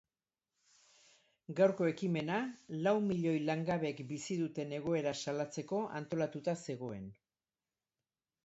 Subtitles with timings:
[1.59, 2.39] Gaurko ekimena
[2.87, 7.09] lau milioi langabek bizi duten egoera salatzeko antolatuta zegoen.